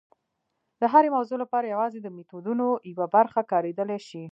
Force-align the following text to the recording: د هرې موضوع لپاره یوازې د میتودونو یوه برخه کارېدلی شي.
د 0.81 0.83
هرې 0.93 1.09
موضوع 1.15 1.37
لپاره 1.43 1.71
یوازې 1.73 1.99
د 2.01 2.07
میتودونو 2.17 2.67
یوه 2.91 3.05
برخه 3.15 3.39
کارېدلی 3.51 3.99
شي. 4.07 4.19